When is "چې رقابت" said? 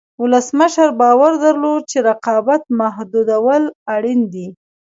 1.91-2.61